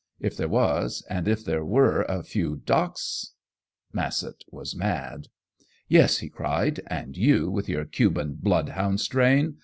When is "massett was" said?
3.93-4.75